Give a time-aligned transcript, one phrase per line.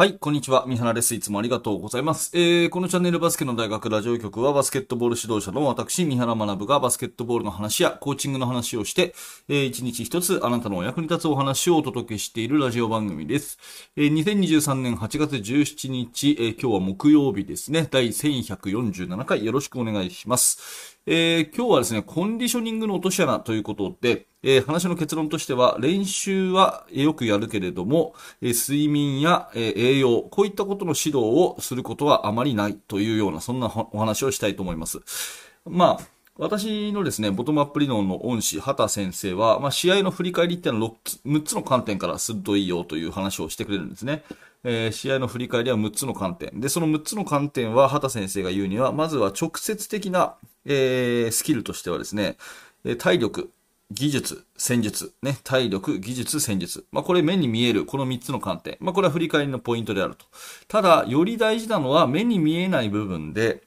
[0.00, 0.64] はい、こんにちは。
[0.66, 1.14] 三原です。
[1.14, 2.30] いつもありがとうございます。
[2.32, 9.14] えー、このチャンネルバスケの大学ラジオ局はバスケットボール指導者の私、三原学がバスケットボールの話やコーチングの話をして、
[9.50, 13.58] えー、一日一つあなたのお役に立つお話をお届けしているラジオ番組です。
[13.94, 17.86] えー、2023年8月17日、えー、今日は木曜日ですね。
[17.90, 20.96] 第1147回よろしくお願いします。
[21.06, 35.00] えー、今日はですね、コンディショニングの落とし穴ということで、えー、話の結論としては、練習はよくやるけれども、えー、睡眠や、え栄養、こういったことの指導をすることはあまりないというような、そんなお話をしたいと思います。
[35.64, 44.22] まあ、私のですね、ボトムアップ理論の恩師、畑先生は、まあ、試合の振り返りっていうのは 6, 6つの観点からするといいよという話をしてくれるんですね。
[44.64, 46.60] えー、試合の振り返りは6つの観点。
[46.60, 52.36] で、その6つの観点は、畑先生が言うには、まずは直接的な、えー、スキルとしてはですね、
[52.98, 53.50] 体力、
[53.90, 56.86] 技術、戦術、ね、体力、技術、戦術。
[56.92, 58.76] まあ、これ目に見える、この3つの観点。
[58.80, 60.26] まあ、これは振り返りのポイントであると。
[60.68, 63.64] ただ、より大事なのは目に見えない部分で、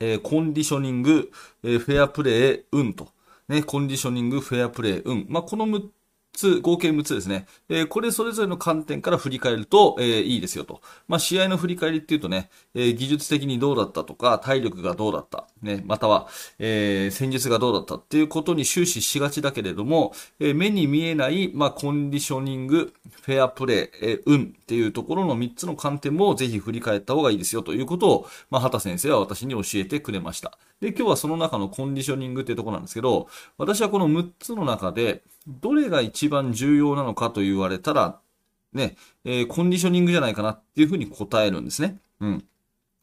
[0.00, 1.30] えー、コンディショニング、
[1.62, 3.08] えー、フェアプレー、運と。
[3.48, 5.26] ね、コンディショニング、フェアプレー、運。
[5.28, 5.88] まあ、この6
[6.36, 7.46] つ、合計6つですね。
[7.68, 10.82] えー、これそれぞれの観点から振り返ると、えー、いいですよと。
[11.08, 22.92] まあ、試合の振り返りっていうとね、えー、技術的にどうだったとか、体力がどうだった、ね、または、え、戦術がどうだったっていうことに終始しがちだけれども、え、目に見えない、まあ、コンディショニング、
[23.22, 30.58] フェアプレー、え、運っていうところの3つの観点もぜひ振り返った方がいいですよということを、まあ、畑先生は私に教えてくれました。
[30.80, 38.20] で、今日はその中のコンディショニングっていうところなんですけど、私はこの6つの中で、どれが一番重要なのかと言われたら、
[38.72, 41.98] ね、えー、コンディショニングじゃないかなっていうふうに答えるんですね。
[42.20, 42.44] うん。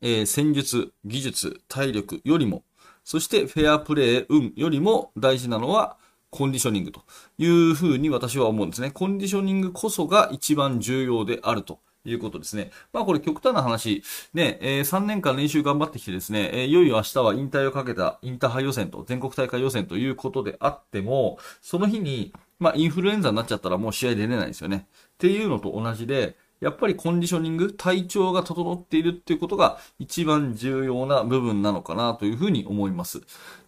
[0.00, 2.64] えー、戦術、技術、体力よりも、
[3.04, 5.96] そしてフェアプレー、運よりも大事なのは、
[6.30, 7.02] コンディショニングと
[7.36, 8.90] いうふうに私は思うんですね。
[8.90, 12.70] コンディショニングこそが一番重要であるということですね。
[12.92, 14.02] まあこれ極端な話、
[14.34, 24.86] ね、えー、3年間練習頑張ってきてですね、えー、いよいよ明日は引退をかけたインターハイ予選と全国大会予選ということであっても、その日に、まあインフルエンザになっちゃったらもう試合出れないですよね。
[24.88, 33.20] っていうのと同じで、やっぱりコンディショニング、体調が整っているっていうことが一番重要な部分なのかなというふうに思います。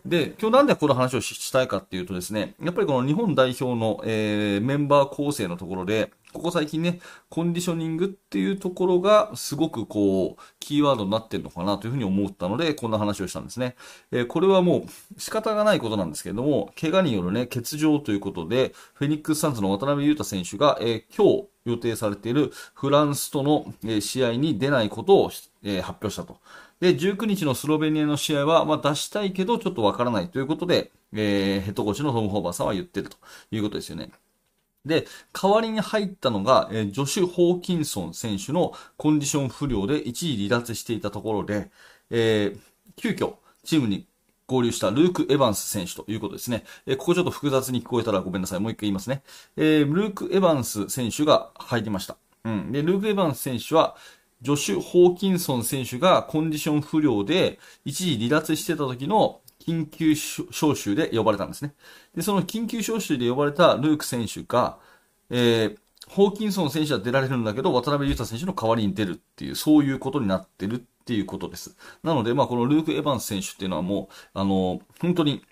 [0.07, 6.99] で、今日なんでこの話をしたいかっていうとですね、やっぱりこの日本代表の、えー、メンバー構成のところで、ここ最近ね、
[7.31, 13.77] コンディショニングっていうところがすごくこう、キーワードになってるのかなというふうに思ったので、こんな話をしたんですね。
[14.11, 25.31] えー、これはもう仕方がないことなんですけれども、怪我によるね、欠場ということで、フェニックスサンズの渡辺裕太選手が、えー、今日、予定されているフランスとのえ試合に出ないことを
[25.63, 26.39] え発表したと。
[26.81, 33.17] で、19日のスロベニアの試合は、まあ、出したいけどちょっとわからないということで、えー、ヘッドコーチのトム・ホーバーさんは言ってると
[33.51, 34.11] いうことですよね。
[34.85, 41.71] で、代わりに入ったのが、えー、ジョシュ・ホーキンソン選手のコンディション不良で一時離脱していたところで、
[42.11, 42.59] えー、
[42.97, 44.07] 急遽、チームに
[44.47, 46.65] 合流したルーク・エヴァンス選手ということですね。
[46.87, 48.61] えー、ここちょっと複雑に聞こえたらごめんなさい。
[48.61, 49.23] もう一回言いますね。
[49.57, 52.17] えー、ルーク・エヴァンス選手が入りました。
[52.45, 52.73] うん。
[52.73, 53.97] で、ルーク・エヴァンス選手は、
[54.43, 61.75] ジョシュ・ホーキンソン選手がコンディション不良で一時離脱してた時の緊急招集で呼ばれたんですね。
[62.15, 64.79] で、その緊急招集で呼ばれたルーク選手が、
[65.31, 71.77] えー、ホーキンソン選手は出られるんだけど、渡辺裕太選手の代わりに出るっていう、そういうことになってるっていうことです。
[72.03, 75.43] なので、まあ、このルーク・エヴァンス選手っていうのはもう、あの、本当に、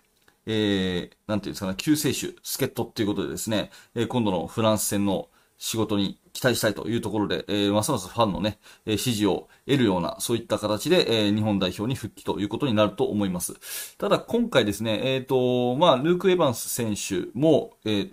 [0.47, 5.29] えー、なんていうんですかね、救世主、助っ人っていうことでですね、えー、今度のフランス戦の
[5.59, 13.97] 仕事に期待したいというところで、えー、ますますファンのね、えー、支持を得るような、そういった形で、えー、日本代表に復帰ということになると思います。
[13.99, 18.13] ただ、今回ですね、えっ、ー、と、まあ、ルーク・エヴァンス選手も、えー、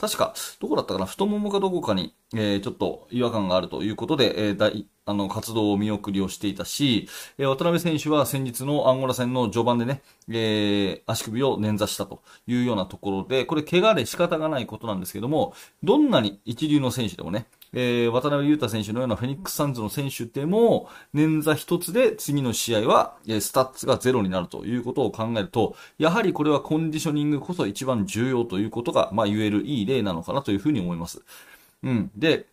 [0.00, 7.06] 確か、どこだったかな太ももかどこかに、えー、ちょっと違和感があるということで、えー、大、あの、活動を見送りをしていたし、
[7.36, 10.00] えー、渡辺選手は先日のアンゴラ戦の序盤でね、
[10.30, 15.52] えー、足首を捻挫したというようなところで、これ怪我で仕方がないことなんですけども、
[15.82, 31.22] どんなに一流の選手でもね、えー、渡辺裕太選手のようなフェニックスサンズの選手でも、捻挫一つで次の試合は、えスタッツがゼロになるということを考えると、やはりこれはコンディショニングこそ一番重要ということが、まあ、言えるいい例なのかなというふうに思います。
[31.82, 32.10] うん。
[32.16, 32.46] で、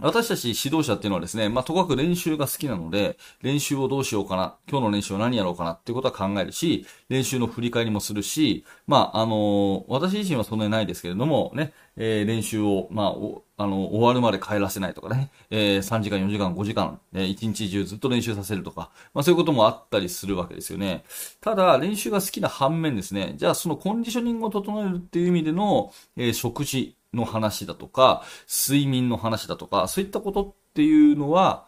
[0.00, 13.14] 私たち指導者っていうのはですね、まあ、とかく練習が好きなので、練習をどうしようかな、今日の練習は何やろうかなっていうことは考えるし、練習の振り返りもするし、まあ、あのー、私自身はそんなにないですけれども、ね、えー、練習を、まあ、
[13.58, 21.04] あの、終わるまで帰らせないとかね、えー、3時間、4時間、5時間、えー、1日中ずっと練習させるとか、まあそういうこともあったりするわけですよね。
[21.40, 31.66] ただ、練習が好きな反面ですね、じゃあそのコンディショニングを整えるっていう意味での、えー、食事、の話だとか、睡眠の話だとか、そういったことっていうのは、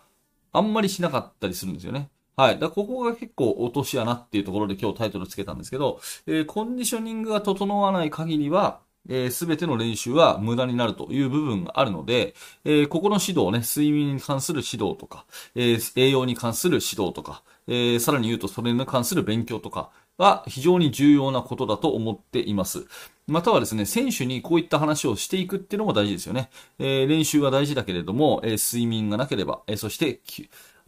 [0.53, 2.11] あんまりしなかったりするんですよね。
[2.37, 2.59] はい。
[2.59, 8.81] だここが結構落とし穴っていうところで今日タイトルつけたんですけど、えー、コンディショニングが整わない限りは、
[9.31, 15.25] す、え、べ、ての練習は無駄になるという部分があるので、えー、ここの指導ね、睡眠に関する指導とか、
[15.55, 22.87] えー、栄養に関する指導とか、え、さらに言うとそれに関する勉強とかは非常に重要なことだと思っています。
[23.27, 26.51] またはですね、選手にこういった話をしていくっていうのも大事ですよね。
[26.79, 30.21] え、練習は大事だけれども、え、睡眠がなければ、え、そして、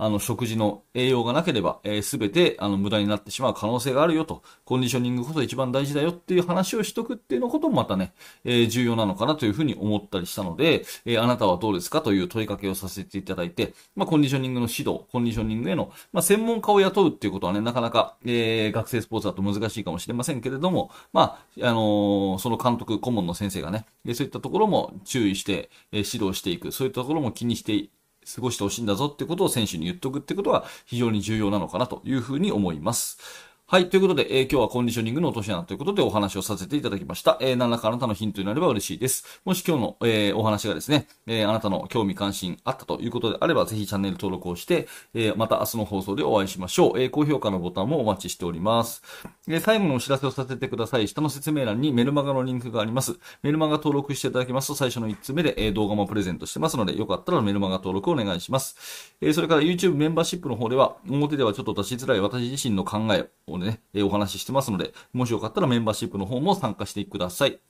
[0.05, 8.13] あの、食事の栄養がなければ、えー、全て、あの、無駄になってしまう可能性があるよと、コンディショニングこそ一番大事だよっていう話をしとくっていうのこともまたね、
[8.45, 27.89] えー、重要なのかなというふうに思ったりしたので、えー、あなたはどうですかという問いかけをさせていただいて、まあ、コンディショニングの指導、コンディショニングへの、まあ、専門家を雇うっていうことはね、なかなか、えー、学生スポーツだと難しいかもしれませんけれども、まあ、あの、その監督、顧問の先生がね、そういったところも注意して、え、指導していく、そういったところも気にして
[28.35, 33.52] 過ごしてほしいんだぞってことを選手に言っとくってことは非常に重要なのかなというふうに思います。
[33.73, 33.89] はい。
[33.89, 37.39] ということで、えー、今日はコンディショニングの落とし穴ということでお話をさせていただきました。
[37.41, 39.41] えー、何らかあなたのヒントになれば嬉しいです。
[39.47, 47.01] もし今日の、えー、お話がですね、え、あなたの興味関心あったということであれば、ぜひチャンネル登録をして、え、また明日の放送でお会いしましょう。
[47.01, 49.03] え、高評価のボタンもお待ちしております。
[49.49, 51.09] え、最後のお知らせをさせてください。
[51.09, 53.19] 下の説明欄にメルマガのリンクがあります。
[53.43, 59.17] メルマガ登録していただきますと、最初の1つ目で、えー、動画もプレゼントしてますので、よかったらメルマガ登録お願いします。
[59.23, 67.61] え、それから YouTube メンバーシップの方では、表ではちょっと出しづらい私自身の考えをね、えー、お話ししてますので、もしよかったらメンバーシップの方も参加してください。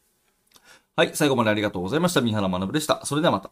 [0.97, 2.21] はい、最後までありがとうございました。
[2.21, 3.05] 三原学でした。
[3.05, 3.51] それではまた。